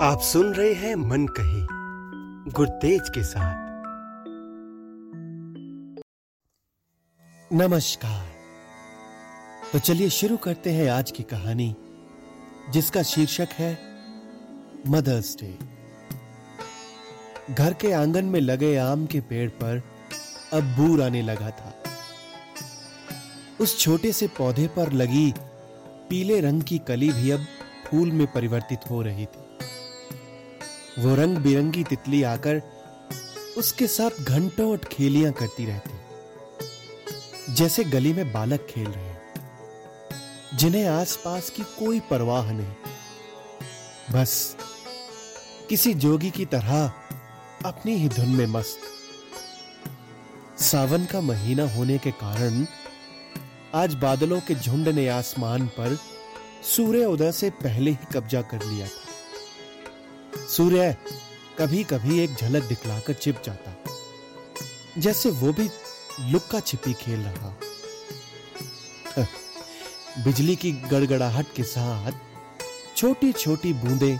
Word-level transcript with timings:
आप 0.00 0.20
सुन 0.20 0.54
रहे 0.54 0.72
हैं 0.72 0.94
मन 0.94 1.26
कही 1.26 1.66
गुरतेज 2.52 3.00
के 3.08 3.24
साथ। 3.24 3.54
नमस्कार। 7.52 8.28
तो 9.72 9.78
चलिए 9.78 10.08
शुरू 10.08 10.36
करते 10.36 10.70
हैं 10.70 10.90
आज 10.90 11.10
की 11.10 11.22
कहानी, 11.22 11.76
जिसका 12.70 13.02
शीर्षक 13.02 13.48
है, 13.52 13.78
मदर्स 14.86 15.36
डे। 15.40 15.58
घर 17.54 17.72
के 17.72 17.92
आँगन 17.92 18.24
में 18.24 18.40
लगे 18.40 18.76
आम 18.76 19.06
के 19.06 19.20
पेड़ 19.20 19.50
पर 19.50 19.82
अब 20.52 20.62
बूर 20.62 21.02
आने 21.02 21.22
लगा 21.22 21.50
था। 21.50 21.82
उस 23.60 23.78
छोटे 23.78 24.12
से 24.12 24.26
पौधे 24.26 24.66
पर 24.66 24.92
लगी 24.92 25.34
पीले 26.10 26.40
रंग 26.40 26.62
की 26.62 26.78
कली 26.78 27.12
भी 27.12 27.30
अब 27.30 27.40
फूल 27.86 28.12
में 28.12 28.32
परिवर्तित 28.32 28.80
हो 28.90 29.02
रही 29.02 29.26
थी। 29.26 29.48
वो 30.98 31.14
रंग 31.14 31.36
बिरंगी 31.36 31.84
तितली 31.84 32.22
आकर 32.22 32.60
उसके 33.58 33.86
साथ 33.86 34.20
घंटों 34.22 34.76
खेलियाँ 34.84 35.32
करती 35.32 35.66
रहती। 35.66 37.54
जैसे 37.54 37.84
गली 37.84 38.12
में 38.12 38.32
बालक 38.32 38.66
खेल 38.70 38.86
रहे 38.86 39.04
हैं, 39.04 40.56
जिन्हें 40.56 40.86
आसपास 40.86 41.50
की 41.50 41.62
कोई 41.78 42.00
परवाह 42.00 42.50
नहीं। 42.52 42.74
बस 44.12 44.56
किसी 45.68 45.94
जोगी 45.94 46.30
की 46.30 46.44
तरह 46.46 46.92
अपनी 47.64 47.94
ही 47.94 48.08
धुन 48.08 48.28
में 48.28 48.46
मस्त। 48.46 48.78
सावन 50.62 51.04
का 51.04 51.20
महीना 51.20 51.70
होने 51.72 51.98
के 51.98 52.10
कारण 52.10 52.66
आज 53.74 53.94
बादलों 53.94 54.40
के 54.40 54.54
झुंड 54.54 54.88
ने 54.88 55.08
आसमान 55.08 55.66
पर 55.68 55.98
सूर्य 56.66 57.04
उदय 57.04 57.32
से 57.32 57.50
पहले 57.50 57.90
ही 57.90 58.06
कब्जा 58.12 58.42
कर 58.42 58.64
लिया 58.64 58.86
था। 58.86 59.07
सूर्य 60.56 60.96
कभी 61.58 61.84
कभी 61.84 62.18
एक 62.20 62.34
झलक 62.34 62.62
दिखलाकर 62.62 63.12
छिप 63.12 63.42
जाता, 63.44 63.74
जैसे 64.98 65.30
वो 65.30 65.52
भी 65.52 65.68
लुक्का 66.20 66.60
छिपी 66.60 66.92
खेल 66.92 67.20
रहा 67.20 67.54
बिजली 70.24 70.56
की 70.56 70.72
गड़गड़ाहट 70.72 71.46
के 71.56 71.62
साथ 71.62 72.12
छोटी 72.96 73.32
छोटी 73.32 73.72
बूंदें 73.72 74.18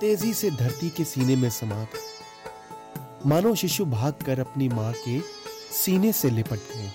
तेज़ी 0.00 0.34
से 0.34 0.50
धरती 0.50 0.90
के 0.90 1.04
सीने 1.04 1.36
में 1.36 1.50
समा 1.50 1.86
मानो 3.26 3.54
शिशु 3.54 3.84
भागकर 3.84 4.40
अपनी 4.40 4.68
माँ 4.68 4.92
के 4.92 5.20
सीने 5.72 6.12
से 6.12 6.30
लिपट 6.30 6.58
गए 6.74 6.92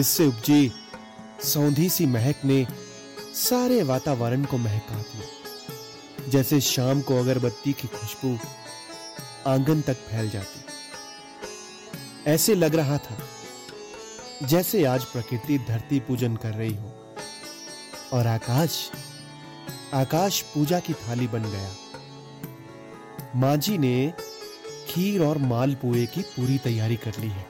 इससे 0.00 0.26
उपजी 0.26 0.72
सौंधी 1.44 1.88
सी 1.90 2.06
महक 2.06 2.44
ने 2.44 2.66
सारे 3.34 3.82
वातावरण 3.82 4.44
को 4.44 4.58
महका 4.58 4.94
दिया। 4.94 5.45
जैसे 6.28 6.60
शाम 6.60 7.00
को 7.00 7.18
अगरबत्ती 7.18 7.72
की 7.72 7.88
खुशबू 7.88 8.38
आँगन 9.50 9.80
तक 9.82 9.94
फैल 9.94 10.30
जाती। 10.30 10.60
ऐसे 12.30 12.54
लग 12.54 12.74
रहा 12.74 12.98
था 12.98 13.18
जैसे 14.42 14.84
आज 14.84 15.04
प्रकृति 15.04 15.58
धरती 15.58 16.00
पूजन 16.00 16.36
कर 16.36 16.50
रही 16.50 16.74
हो। 16.76 17.16
और 18.12 18.26
आकाश 18.26 18.90
आकाश 19.94 20.42
पूजा 20.42 20.80
की 20.80 20.92
थाली 20.92 21.26
बन 21.26 21.42
गया। 21.42 21.70
मांझी 23.36 23.78
ने 23.78 24.14
खीर 24.88 25.22
और 25.22 25.38
मालपुए 25.38 26.06
की 26.06 26.22
पूरी 26.22 26.58
तैयारी 26.58 26.96
कर 26.96 27.12
ली 27.20 27.28
है। 27.28 27.46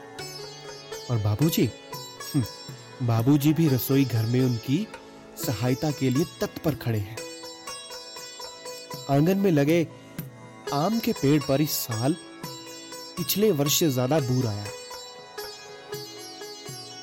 और 1.10 1.18
बाबूजी 1.18 1.70
हम्म, 2.34 3.06
बाबूजी 3.06 3.52
भी 3.52 3.68
रसोई 3.68 4.04
घर 4.04 4.26
में 4.26 4.40
उनकी 4.40 4.88
सहायता 5.46 5.90
के 5.90 6.10
लिए 6.10 6.24
तत्पर 6.40 6.74
खड़े 6.74 6.98
हैं। 6.98 7.25
आँगन 9.10 9.38
में 9.38 9.50
लगे 9.50 9.86
आम 10.74 10.98
के 10.98 11.12
पेड़ 11.12 11.42
पर 11.42 11.60
इस 11.60 11.70
साल 11.70 12.16
पिछले 13.16 13.50
वर्ष 13.50 13.78
से 13.78 13.88
ज़्यादा 13.90 14.18
दूर 14.20 14.46
आया। 14.46 14.64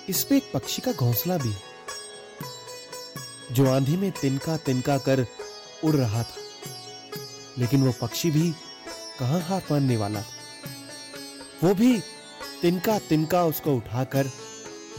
इस 0.09 0.23
पे 0.23 0.37
एक 0.37 0.51
पक्षी 0.53 0.81
का 0.81 0.91
घोंसला 0.91 1.37
भी 1.37 1.49
है 1.49 1.71
जो 3.51 3.69
आंधी 3.71 3.97
में 3.97 4.11
तिनका 4.11 4.57
तिनका 4.57 4.97
कर 4.97 5.25
उड़ 5.83 5.95
रहा 5.95 6.23
था। 6.23 6.41
लेकिन 7.57 7.83
वो 7.83 7.93
पक्षी 8.01 8.31
भी 8.31 8.49
कहाँ 9.19 9.39
हाथ 9.41 9.71
मानने 9.71 9.97
वाला 9.97 10.23
वो 11.63 11.73
भी 11.73 11.97
तिनका 12.61 12.97
तिनका 12.99 13.43
उसको 13.45 13.75
उठाकर 13.75 14.29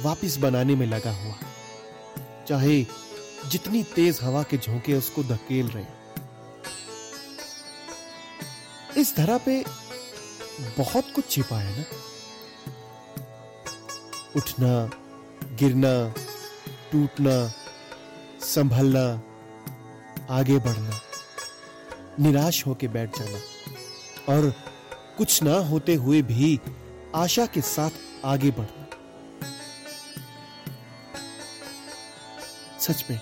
वापिस 0.02 0.36
बनाने 0.36 0.74
में 0.76 0.86
लगा 0.86 1.12
हुआ। 1.16 1.34
चाहे 2.48 2.82
जितनी 3.50 3.82
तेज 3.94 4.18
हवा 4.22 4.42
के 4.42 4.56
झोंके 4.58 4.94
उसको 4.94 5.22
धकेल 5.24 5.68
रहे। 5.68 5.84
इस 8.98 9.14
धरा 9.16 9.36
पे 9.38 9.64
बहुत 10.78 11.12
कुछ 11.14 11.28
छिपा 11.30 11.58
है 11.58 11.78
ना? 11.78 11.84
उठना, 14.36 14.90
गिरना, 15.56 16.14
टूटना, 16.92 17.36
संभलना, 18.44 19.04
आगे 20.30 20.58
बढ़ना, 20.58 21.00
निराश 22.20 22.66
होके 22.66 22.88
बैठ 22.88 23.18
जाना, 23.18 23.40
और 24.28 24.50
कुछ 25.18 25.42
ना 25.42 25.54
होते 25.68 25.94
हुए 25.94 26.22
भी 26.22 26.58
आशा 27.14 27.46
के 27.46 27.60
साथ 27.60 28.24
आगे 28.24 28.50
बढ़ना। 28.50 28.82
सच 32.80 33.04
में, 33.10 33.20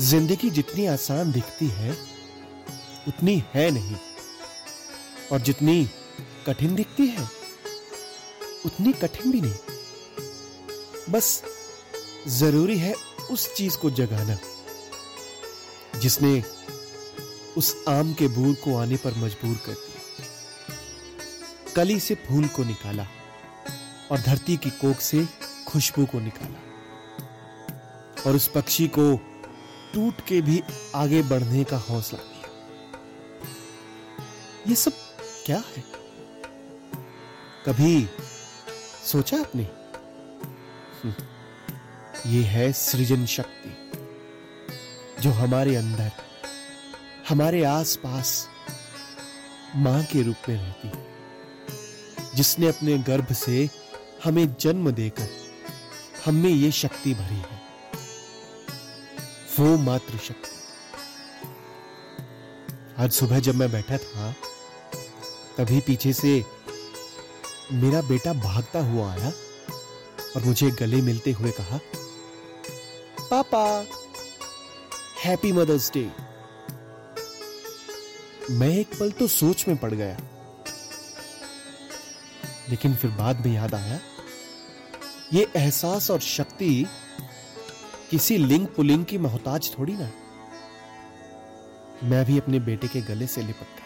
ज़िंदगी 0.00 0.50
जितनी 0.50 0.86
आसान 0.86 1.32
दिखती 1.32 1.68
है, 1.68 1.96
उतनी 3.08 3.42
है 3.54 3.70
नहीं। 3.70 3.96
और 5.32 5.40
जितनी 5.40 5.84
कठिन 6.46 6.74
दिखती 6.74 7.06
है, 7.06 7.28
उतनी 8.66 8.92
कठिन 8.92 9.32
भी 9.32 9.40
नहीं। 9.40 9.54
बस 11.10 11.42
ज़रूरी 12.28 12.78
है 12.78 12.94
उस 13.30 13.54
चीज़ 13.54 13.78
को 13.78 13.90
जगाना, 13.90 14.38
जिसने 16.00 16.42
उस 17.56 17.74
आम 17.88 18.12
के 18.14 18.28
बूर 18.28 18.54
को 18.54 18.76
आने 18.76 18.96
पर 18.96 19.14
मजबूर 19.14 19.56
कर 19.56 19.72
दिया। 19.72 20.00
कली 21.76 21.98
से 22.00 22.14
फूल 22.26 22.46
को 22.48 22.64
निकाला 22.64 23.06
और 24.10 24.20
धरती 24.20 24.56
की 24.56 24.70
कोक 24.70 25.00
से 25.00 25.26
खुशबू 25.68 26.04
को 26.06 26.20
निकाला 26.20 26.60
और 28.26 28.36
उस 28.36 28.48
पक्षी 28.48 28.86
को 28.88 29.16
टूट 29.94 30.20
के 30.28 30.40
भी 30.42 30.62
आगे 30.94 31.22
बढ़ने 31.22 31.64
का 31.64 31.78
हौसला 31.78 32.18
दिया। 32.20 32.48
ये 34.68 34.74
सब 34.74 34.92
क्या 35.46 35.62
है? 35.76 35.84
कभी 37.66 38.08
सोचा 39.04 39.36
आपने? 39.40 39.62
हम्म, 41.04 41.14
ये 42.30 42.42
है 42.42 42.72
सृजन 42.72 43.26
शक्ति 43.26 43.92
जो 45.22 45.30
हमारे 45.30 45.76
अंदर 45.76 46.12
हमारे 47.28 47.64
आसपास 47.64 48.48
माँ 49.76 50.04
के 50.04 50.22
रूप 50.22 50.36
में 50.48 50.56
रहती 50.56 50.88
है 50.88 51.06
जिसने 52.34 52.68
अपने 52.68 52.98
गर्भ 52.98 53.32
से 53.32 53.70
हमें 54.24 54.56
जन्म 54.60 54.90
देकर 54.90 55.28
हमें 56.24 56.50
ये 56.50 56.72
शक्ति 56.72 57.14
भरी 57.14 57.36
है। 57.36 57.60
वो 59.58 59.76
मातृशक्ति। 59.76 60.56
आज 62.98 63.10
सुबह 63.10 63.40
जब 63.40 63.54
मैं 63.54 63.72
बैठा 63.72 63.98
था 63.98 64.34
तभी 65.58 65.80
पीछे 65.80 66.12
से 66.12 66.32
मेरा 67.72 68.00
बेटा 68.02 68.32
भागता 68.34 68.80
हुआ 68.86 69.10
आया 69.12 69.32
और 70.36 70.44
मुझे 70.44 70.70
गले 70.80 71.00
मिलते 71.02 71.32
हुए 71.32 71.50
कहा, 71.50 71.78
पापा 73.30 73.64
हैप्पी 75.24 75.52
मदर्स 75.52 75.90
डे 75.94 76.10
मैं 78.50 78.68
एक 78.70 78.98
पल 78.98 79.10
तो 79.10 79.26
सोच 79.28 79.66
में 79.68 79.76
पड़ 79.76 79.92
गया, 79.92 80.16
लेकिन 82.70 82.94
फिर 82.94 83.10
बाद 83.12 83.46
में 83.46 83.52
याद 83.54 83.74
आया, 83.74 83.98
ये 85.32 85.46
एहसास 85.56 86.10
और 86.10 86.20
शक्ति 86.20 86.86
किसी 88.10 88.36
लिंग 88.38 88.66
पुलिंग 88.66 89.04
की 89.04 89.18
मोहताज 89.18 89.70
थोड़ी 89.78 89.92
ना। 89.92 90.10
मैं 92.04 92.24
भी 92.24 92.38
अपने 92.38 92.58
बेटे 92.60 92.88
के 92.88 93.00
गले 93.02 93.26
से 93.26 93.42
लिपट 93.42 93.76
गया। 93.76 93.85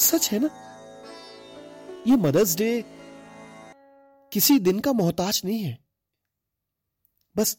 सच 0.00 0.32
है 0.32 0.38
ना? 0.38 0.50
ये 2.06 2.16
मदर्स 2.16 2.56
डे 2.56 2.84
किसी 4.32 4.58
दिन 4.58 4.80
का 4.80 4.92
मोहताज 4.92 5.42
नहीं 5.44 5.62
है। 5.62 5.78
बस 7.36 7.58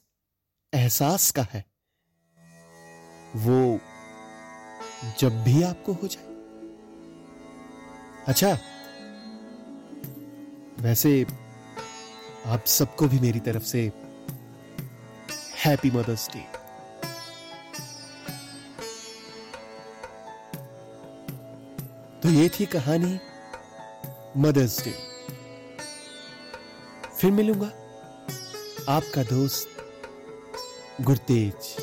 एहसास 0.73 1.31
का 1.31 1.41
है। 1.41 1.65
वो 3.35 3.79
जब 5.19 5.43
भी 5.43 5.63
आपको 5.63 5.93
हो 5.93 6.07
जाए। 6.07 6.25
अच्छा 8.27 8.57
वैसे 10.79 11.25
आप 12.45 12.65
सबको 12.65 13.07
भी 13.07 13.19
मेरी 13.19 13.39
तरफ़ 13.39 13.63
से 13.63 13.91
हैप्पी 15.65 15.91
मदर्स 15.91 16.29
डे 16.29 16.61
तो 22.23 22.29
ये 22.29 22.50
थी 22.50 22.65
कहानी 22.65 23.19
मदर्स 24.38 24.83
डे। 24.83 24.94
फिर 27.19 27.31
मिलूँगा 27.31 27.68
आपका 28.89 29.23
दोस्त 29.23 29.68
गुरतेज। 31.01 31.75